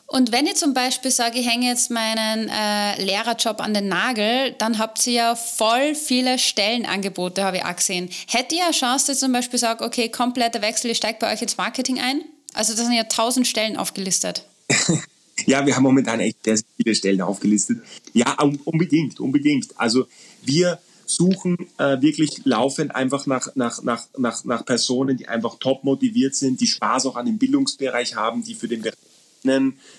[0.08, 4.56] Und wenn ich zum Beispiel sage, ich hänge jetzt meinen äh, Lehrerjob an den Nagel,
[4.58, 8.10] dann habt ihr ja voll viele Stellenangebote, habe ich auch gesehen.
[8.26, 11.32] Hätte ihr eine Chance, dass ich zum Beispiel sage, okay, kompletter Wechsel, ich steige bei
[11.32, 12.22] euch ins Marketing ein?
[12.52, 14.44] Also da sind ja tausend Stellen aufgelistet.
[15.46, 17.78] Ja, wir haben momentan echt sehr, viele Stellen aufgelistet.
[18.12, 19.68] Ja, unbedingt, unbedingt.
[19.78, 20.06] Also
[20.44, 25.84] wir suchen äh, wirklich laufend einfach nach, nach, nach, nach, nach Personen, die einfach top
[25.84, 28.96] motiviert sind, die Spaß auch an dem Bildungsbereich haben, die für den Bereich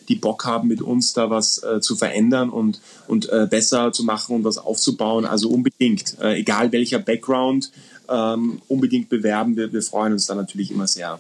[0.08, 2.80] die Bock haben, mit uns da was äh, zu verändern und,
[3.10, 5.26] und äh, besser zu machen und was aufzubauen.
[5.26, 7.72] Also unbedingt, äh, egal welcher Background,
[8.10, 9.58] ähm, unbedingt bewerben.
[9.58, 11.20] Wir, wir freuen uns da natürlich immer sehr.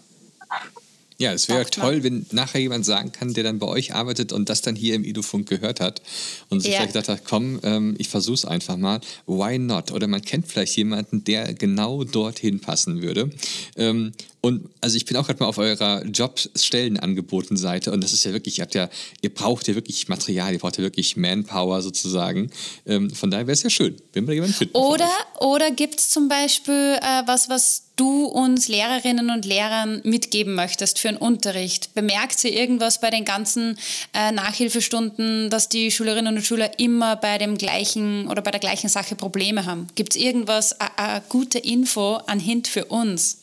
[1.23, 4.49] Ja, es wäre toll, wenn nachher jemand sagen kann, der dann bei euch arbeitet und
[4.49, 6.01] das dann hier im Idofunk gehört hat
[6.49, 6.79] und sich ja.
[6.79, 8.99] vielleicht gedacht hat, komm, ähm, ich versuche es einfach mal.
[9.25, 9.91] Why not?
[9.91, 13.29] Oder man kennt vielleicht jemanden, der genau dorthin passen würde.
[13.77, 18.33] Ähm, und also ich bin auch gerade mal auf eurer Jobstellenangeboten-Seite und das ist ja
[18.33, 18.89] wirklich, ihr ja,
[19.21, 22.51] ihr braucht ja wirklich Material, ihr braucht ja wirklich Manpower sozusagen.
[22.85, 24.75] Ähm, von daher wäre es ja schön, wenn wir jemanden finden.
[24.75, 25.09] Oder,
[25.39, 30.99] oder gibt es zum Beispiel äh, was, was du uns Lehrerinnen und Lehrern mitgeben möchtest
[30.99, 31.93] für einen Unterricht?
[31.93, 33.77] Bemerkt ihr irgendwas bei den ganzen
[34.13, 38.89] äh, Nachhilfestunden, dass die Schülerinnen und Schüler immer bei dem gleichen oder bei der gleichen
[38.89, 39.87] Sache Probleme haben?
[39.95, 43.37] Gibt es irgendwas, eine gute Info an Hint für uns?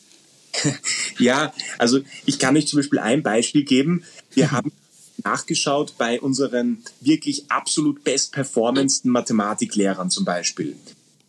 [1.18, 4.05] ja, also ich kann euch zum Beispiel ein Beispiel geben.
[4.33, 4.73] Wir haben
[5.25, 10.77] nachgeschaut bei unseren wirklich absolut best-performendsten Mathematiklehrern zum Beispiel.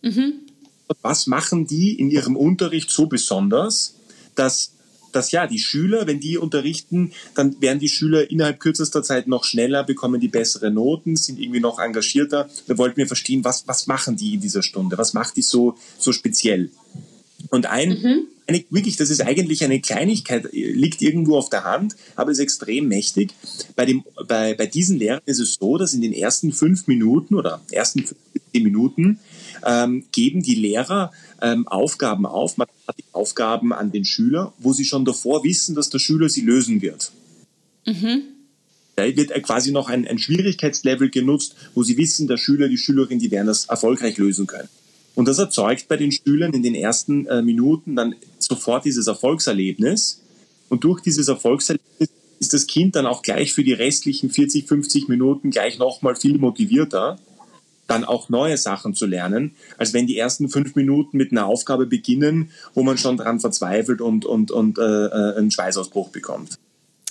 [0.02, 0.51] Mhm.
[1.00, 3.94] Was machen die in ihrem Unterricht so besonders,
[4.34, 4.72] dass,
[5.12, 9.44] dass ja, die Schüler, wenn die unterrichten, dann werden die Schüler innerhalb kürzester Zeit noch
[9.44, 12.48] schneller, bekommen die bessere Noten, sind irgendwie noch engagierter.
[12.66, 14.98] Da wollten wir verstehen, was, was machen die in dieser Stunde?
[14.98, 16.70] Was macht die so, so speziell?
[17.50, 18.26] Und ein, mhm.
[18.46, 22.88] eine, wirklich, das ist eigentlich eine Kleinigkeit, liegt irgendwo auf der Hand, aber ist extrem
[22.88, 23.34] mächtig.
[23.76, 27.34] Bei, dem, bei, bei diesen Lehrern ist es so, dass in den ersten fünf Minuten
[27.34, 28.18] oder ersten fünf
[28.52, 29.18] Minuten
[29.64, 35.44] ähm, geben die Lehrer ähm, Aufgaben auf, Mathematikaufgaben an den Schüler, wo sie schon davor
[35.44, 37.12] wissen, dass der Schüler sie lösen wird.
[37.86, 38.22] Mhm.
[38.96, 43.18] Da wird quasi noch ein, ein Schwierigkeitslevel genutzt, wo sie wissen, der Schüler, die Schülerin,
[43.18, 44.68] die werden das erfolgreich lösen können.
[45.14, 50.20] Und das erzeugt bei den Schülern in den ersten äh, Minuten dann sofort dieses Erfolgserlebnis.
[50.68, 55.08] Und durch dieses Erfolgserlebnis ist das Kind dann auch gleich für die restlichen 40, 50
[55.08, 57.18] Minuten gleich nochmal viel motivierter,
[57.92, 61.86] dann auch neue Sachen zu lernen, als wenn die ersten fünf Minuten mit einer Aufgabe
[61.86, 66.58] beginnen, wo man schon dran verzweifelt und, und, und äh, äh einen Schweißausbruch bekommt.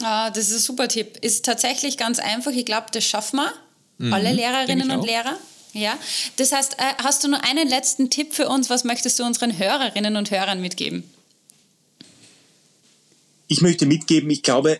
[0.03, 1.17] Ah, das ist ein super Tipp.
[1.21, 2.51] Ist tatsächlich ganz einfach.
[2.51, 3.53] Ich glaube, das schaffen wir,
[3.97, 5.37] mhm, alle Lehrerinnen und Lehrer.
[5.73, 5.97] Ja,
[6.35, 8.69] das heißt, äh, hast du nur einen letzten Tipp für uns?
[8.69, 11.03] Was möchtest du unseren Hörerinnen und Hörern mitgeben?
[13.47, 14.79] Ich möchte mitgeben, ich glaube,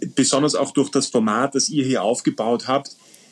[0.00, 2.90] besonders auch durch das Format, das ihr hier aufgebaut habt,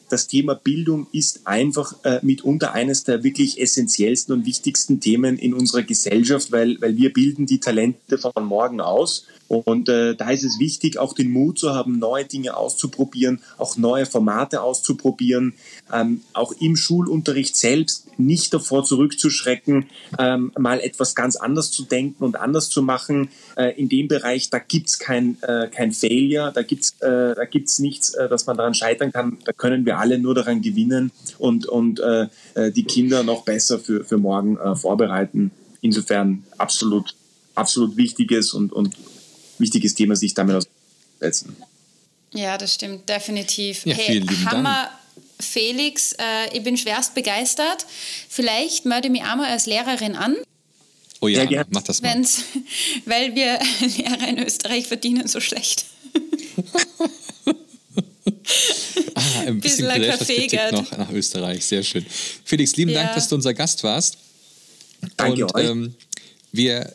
[0.08, 5.54] das Thema Bildung ist einfach äh, mitunter eines der wirklich essentiellsten und wichtigsten Themen in
[5.54, 9.26] unserer Gesellschaft, weil, weil wir bilden die Talente von morgen aus.
[9.48, 13.76] Und äh, da ist es wichtig, auch den Mut zu haben, neue Dinge auszuprobieren, auch
[13.76, 15.54] neue Formate auszuprobieren,
[15.92, 19.86] ähm, auch im Schulunterricht selbst nicht davor zurückzuschrecken,
[20.18, 23.28] ähm, mal etwas ganz anders zu denken und anders zu machen.
[23.56, 27.34] Äh, in dem Bereich, da gibt's kein, äh, kein Failure, da gibt's äh,
[27.78, 29.38] nichts, äh, dass man daran scheitern kann.
[29.44, 33.78] Da können wir alle nur daran gewinnen und, und äh, äh die Kinder noch besser
[33.78, 35.50] für, für morgen äh, vorbereiten.
[35.80, 37.14] Insofern absolut,
[37.54, 38.94] absolut wichtiges und, und
[39.58, 41.56] wichtiges Thema, sich damit auszusetzen.
[42.32, 43.86] Ja, das stimmt, definitiv.
[43.86, 44.84] Ja, hey, Hammer.
[44.84, 44.90] Dank.
[45.38, 47.86] Felix, äh, ich bin schwerst begeistert.
[48.28, 50.36] Vielleicht melde ich mich einmal als Lehrerin an.
[51.20, 52.14] Oh ja, ja mach das mal.
[53.04, 55.86] weil wir Lehrer in Österreich verdienen so schlecht.
[59.14, 62.04] ah, ein bisschen Gesellschaftskritik noch nach Österreich, sehr schön.
[62.44, 63.02] Felix, lieben ja.
[63.02, 64.18] Dank, dass du unser Gast warst.
[65.16, 65.70] Danke Und, euch.
[65.70, 65.94] Ähm,
[66.52, 66.92] wir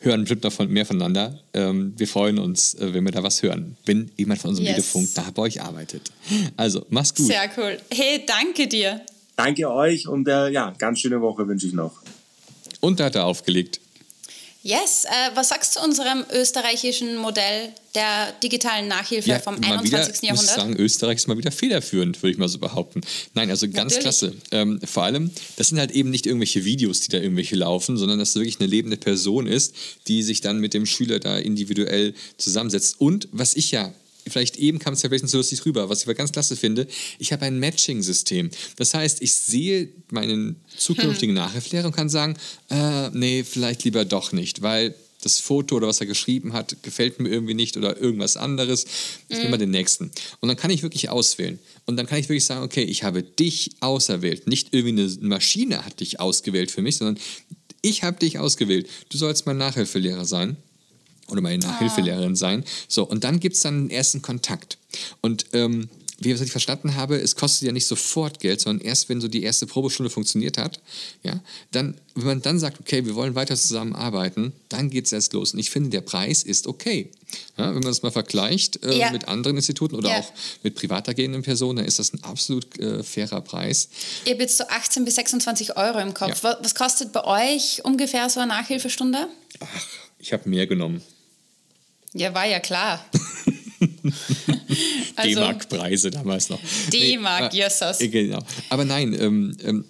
[0.00, 1.38] hören bestimmt noch mehr voneinander.
[1.54, 4.76] Ähm, wir freuen uns, äh, wenn wir da was hören, wenn jemand von unserem yes.
[4.76, 6.10] Videofunk da bei euch arbeitet.
[6.56, 7.26] Also, mach's gut.
[7.26, 7.78] Sehr cool.
[7.90, 9.00] Hey, danke dir.
[9.36, 12.02] Danke euch und äh, ja, ganz schöne Woche wünsche ich noch.
[12.80, 13.80] Und da hat er aufgelegt.
[14.64, 19.82] Yes, äh, was sagst du zu unserem österreichischen Modell der digitalen Nachhilfe ja, vom 21.
[19.82, 20.22] Wieder, Jahrhundert?
[20.22, 23.00] Ich muss sagen, Österreich ist mal wieder federführend, würde ich mal so behaupten.
[23.34, 24.00] Nein, also ganz Natürlich.
[24.00, 24.34] klasse.
[24.52, 28.20] Ähm, vor allem, das sind halt eben nicht irgendwelche Videos, die da irgendwelche laufen, sondern
[28.20, 29.74] dass es wirklich eine lebende Person ist,
[30.06, 33.00] die sich dann mit dem Schüler da individuell zusammensetzt.
[33.00, 33.92] Und was ich ja
[34.28, 36.56] vielleicht eben kam es ja vielleicht nicht so lustig rüber, was ich aber ganz klasse
[36.56, 36.86] finde,
[37.18, 38.50] ich habe ein Matching-System.
[38.76, 41.42] Das heißt, ich sehe meinen zukünftigen hm.
[41.42, 42.36] Nachhilfelehrer und kann sagen,
[42.70, 47.20] äh, nee, vielleicht lieber doch nicht, weil das Foto oder was er geschrieben hat, gefällt
[47.20, 48.86] mir irgendwie nicht oder irgendwas anderes.
[49.28, 50.10] Ich nehme mal den nächsten.
[50.40, 51.58] Und dann kann ich wirklich auswählen.
[51.86, 54.46] Und dann kann ich wirklich sagen, okay, ich habe dich auserwählt.
[54.46, 57.22] Nicht irgendwie eine Maschine hat dich ausgewählt für mich, sondern
[57.82, 58.88] ich habe dich ausgewählt.
[59.08, 60.56] Du sollst mein Nachhilfelehrer sein
[61.32, 62.64] oder meine Nachhilfelehrerin sein.
[62.88, 64.78] So, und dann gibt es dann den ersten Kontakt.
[65.20, 65.88] Und ähm,
[66.24, 69.28] wie ich es verstanden habe, es kostet ja nicht sofort Geld, sondern erst, wenn so
[69.28, 70.80] die erste Probestunde funktioniert hat,
[71.22, 71.40] ja,
[71.70, 75.52] dann, wenn man dann sagt, okay, wir wollen weiter zusammenarbeiten, dann geht es erst los.
[75.52, 77.10] Und ich finde, der Preis ist okay.
[77.56, 79.10] Ja, wenn man es mal vergleicht äh, ja.
[79.10, 80.18] mit anderen Instituten oder ja.
[80.18, 83.88] auch mit privat agierenden Personen, dann ist das ein absolut äh, fairer Preis.
[84.26, 86.42] Ihr habt jetzt so 18 bis 26 Euro im Kopf.
[86.42, 89.28] Was kostet bei euch ungefähr so eine Nachhilfestunde?
[89.60, 89.86] Ach,
[90.18, 91.02] ich habe mehr genommen.
[92.14, 93.04] Ja, war ja klar.
[95.16, 96.60] also, D-Mark-Preise damals noch.
[96.92, 97.98] D-Mark, nee, äh, Jesus.
[97.98, 98.38] Genau.
[98.68, 99.84] Aber nein, ähm, ähm,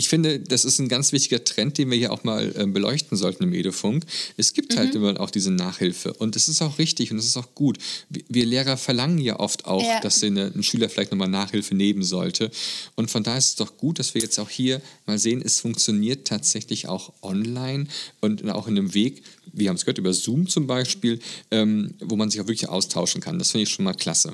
[0.00, 3.18] ich finde, das ist ein ganz wichtiger Trend, den wir hier auch mal äh, beleuchten
[3.18, 4.06] sollten im Edufunk.
[4.38, 5.04] Es gibt halt mhm.
[5.04, 7.76] immer auch diese Nachhilfe und es ist auch richtig und es ist auch gut.
[8.08, 10.00] Wir, wir Lehrer verlangen ja oft auch, ja.
[10.00, 12.50] dass eine, ein Schüler vielleicht nochmal Nachhilfe nehmen sollte.
[12.96, 15.60] Und von daher ist es doch gut, dass wir jetzt auch hier mal sehen, es
[15.60, 17.86] funktioniert tatsächlich auch online
[18.22, 21.18] und auch in einem Weg, wir haben es gehört, über Zoom zum Beispiel,
[21.50, 23.38] ähm, wo man sich auch wirklich austauschen kann.
[23.38, 24.32] Das finde ich schon mal klasse.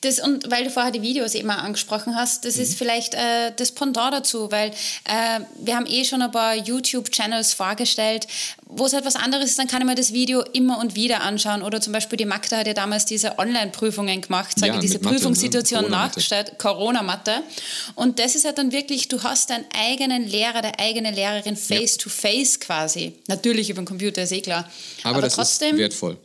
[0.00, 2.62] Das, und weil du vorher die Videos eben auch angesprochen hast, das mhm.
[2.62, 7.54] ist vielleicht äh, das Pendant dazu, weil äh, wir haben eh schon ein paar YouTube-Channels
[7.54, 8.28] vorgestellt,
[8.66, 11.22] wo es etwas halt anderes ist, dann kann ich mir das Video immer und wieder
[11.22, 11.62] anschauen.
[11.62, 15.84] Oder zum Beispiel die Magda hat ja damals diese Online-Prüfungen gemacht, sage ja, diese Prüfungssituation
[15.84, 15.90] ne?
[15.90, 17.42] nachgestellt, Corona-Matte.
[17.94, 22.56] Und das ist halt dann wirklich, du hast deinen eigenen Lehrer, der eigene Lehrerin face-to-face
[22.56, 23.14] -face quasi.
[23.26, 24.68] Natürlich über den Computer, ist eh klar.
[25.02, 26.18] Aber, Aber das trotzdem, ist wertvoll.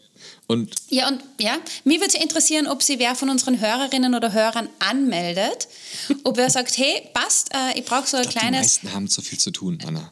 [0.53, 4.69] Und ja, und ja, mir würde interessieren, ob sie wer von unseren Hörerinnen oder Hörern
[4.79, 5.67] anmeldet,
[6.23, 8.79] ob er sagt, hey, passt, äh, ich brauche so ein ich glaub, kleines.
[8.79, 10.11] Die meisten haben zu viel zu tun, Anna.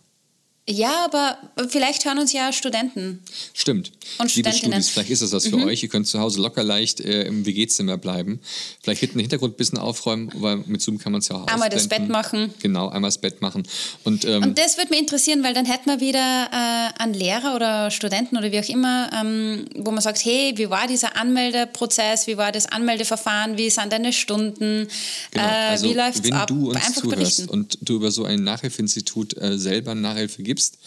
[0.71, 1.37] Ja, aber
[1.69, 3.19] vielleicht hören uns ja Studenten.
[3.53, 3.91] Stimmt.
[4.17, 5.65] Und Liebe Studis, vielleicht ist das was für mhm.
[5.65, 5.83] euch.
[5.83, 8.39] Ihr könnt zu Hause locker leicht äh, im WG-Zimmer bleiben.
[8.81, 11.47] Vielleicht hinten den Hintergrund ein bisschen aufräumen, weil mit Zoom kann man es ja auch
[11.47, 12.53] Einmal das Bett machen.
[12.61, 13.63] Genau, einmal das Bett machen.
[14.03, 17.55] Und, ähm, Und das würde mich interessieren, weil dann hätten wir wieder äh, einen Lehrer
[17.55, 22.27] oder Studenten oder wie auch immer, ähm, wo man sagt, hey, wie war dieser Anmeldeprozess,
[22.27, 24.87] wie war das Anmeldeverfahren, wie sind deine Stunden,
[25.31, 25.43] genau.
[25.43, 26.49] äh, also, wie läuft es ab?
[26.49, 27.49] Wenn du uns Einfach zuhörst berichten.
[27.49, 30.77] und du über so ein Nachhilfeinstitut äh, selber Nachhilfe gibst, gibst,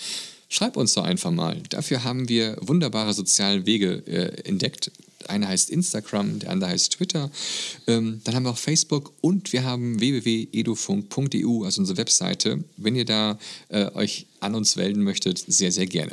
[0.48, 1.60] schreib uns doch einfach mal.
[1.70, 4.92] Dafür haben wir wunderbare soziale Wege äh, entdeckt.
[5.26, 7.30] Einer heißt Instagram, der andere heißt Twitter.
[7.86, 12.62] Ähm, dann haben wir auch Facebook und wir haben www.edufunk.eu, also unsere Webseite.
[12.76, 16.12] Wenn ihr da äh, euch an uns melden möchtet, sehr, sehr gerne.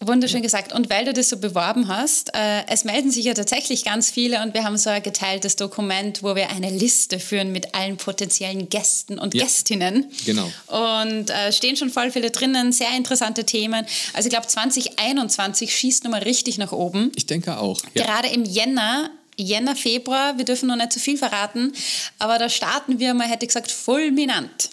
[0.00, 0.72] Wunderschön gesagt.
[0.72, 4.42] Und weil du das so beworben hast, äh, es melden sich ja tatsächlich ganz viele
[4.42, 8.68] und wir haben so ein geteiltes Dokument, wo wir eine Liste führen mit allen potenziellen
[8.68, 10.10] Gästen und ja, Gästinnen.
[10.26, 10.50] Genau.
[10.66, 13.86] Und äh, stehen schon voll viele drinnen, sehr interessante Themen.
[14.12, 17.10] Also ich glaube 2021 schießt nochmal richtig nach oben.
[17.16, 17.82] Ich denke auch.
[17.94, 18.04] Ja.
[18.04, 21.74] Gerade im Jänner Jänner, Februar, wir dürfen noch nicht zu so viel verraten,
[22.18, 24.70] aber da starten wir mal, hätte ich gesagt, fulminant.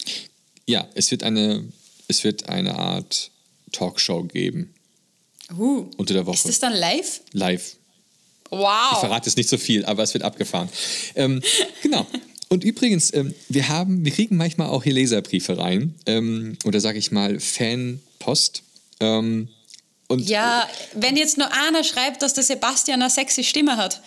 [0.66, 1.64] Ja, es wird eine,
[2.08, 3.30] es wird eine Art
[3.72, 4.73] Talkshow geben.
[5.52, 6.36] Uh, unter der Woche.
[6.36, 7.20] Ist das dann live?
[7.32, 7.76] Live.
[8.50, 8.92] Wow.
[8.92, 10.68] Ich verrate jetzt nicht so viel, aber es wird abgefahren.
[11.14, 11.42] Ähm,
[11.82, 12.06] genau.
[12.48, 16.98] Und übrigens, ähm, wir haben, wir kriegen manchmal auch hier Leserbriefe rein ähm, oder sage
[16.98, 18.62] ich mal Fanpost.
[19.00, 19.48] Ähm,
[20.08, 24.02] und ja, wenn jetzt nur einer schreibt, dass der Sebastian eine sexy Stimme hat.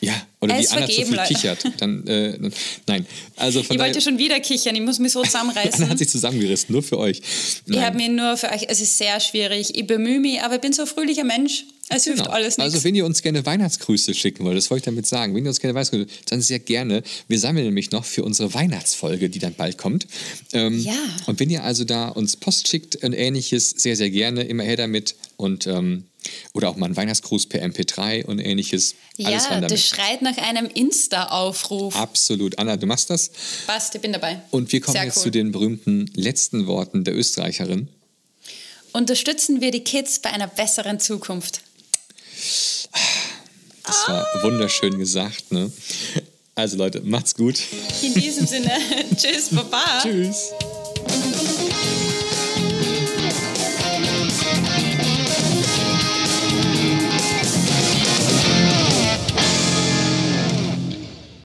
[0.00, 1.34] Ja, oder die Anna zu viel Leute.
[1.34, 1.64] kichert.
[1.78, 2.38] Dann, äh,
[2.86, 3.06] nein.
[3.36, 5.74] Also von ich wollte schon wieder kichern, ich muss mich so zusammenreißen.
[5.82, 7.20] Anna hat sich zusammengerissen, nur für euch.
[7.66, 7.78] Nein.
[7.78, 9.76] Ich habe mir nur für euch, es ist sehr schwierig.
[9.76, 11.64] Ich bemühe mich, aber ich bin so ein fröhlicher Mensch.
[11.88, 12.16] Es genau.
[12.16, 12.74] hilft alles nichts.
[12.74, 15.48] Also wenn ihr uns gerne Weihnachtsgrüße schicken wollt, das wollte ich damit sagen, wenn ihr
[15.48, 17.02] uns gerne Weihnachtsgrüße, dann sehr gerne.
[17.26, 20.06] Wir sammeln nämlich noch für unsere Weihnachtsfolge, die dann bald kommt.
[20.52, 20.94] Ähm, ja.
[21.26, 24.76] Und wenn ihr also da uns Post schickt und ähnliches, sehr, sehr gerne, immer her
[24.76, 25.16] damit.
[25.36, 26.04] Und ähm,
[26.52, 28.94] oder auch mal ein Weihnachtsgruß per MP3 und ähnliches.
[29.22, 31.96] Alles ja, das schreit nach einem Insta-Aufruf.
[31.96, 32.58] Absolut.
[32.58, 33.30] Anna, du machst das.
[33.66, 34.40] Passt, ich bin dabei.
[34.50, 35.24] Und wir kommen Sehr jetzt cool.
[35.24, 37.88] zu den berühmten letzten Worten der Österreicherin.
[38.92, 41.60] Unterstützen wir die Kids bei einer besseren Zukunft.
[43.84, 44.42] Das war ah.
[44.42, 45.70] wunderschön gesagt, ne?
[46.54, 47.60] Also Leute, macht's gut.
[48.02, 48.72] In diesem Sinne,
[49.16, 50.00] tschüss, Baba.
[50.02, 50.52] tschüss.